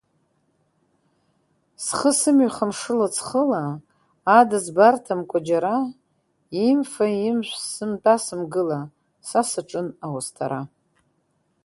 [1.83, 3.61] Схы сымҩаха мшыла-ҵхыла,
[4.37, 5.77] Ада збарҭамкәа џьара,
[6.67, 8.79] имфа-имжә, сымтәа-сымгыла,
[9.27, 10.61] са саҿын ауасҭара.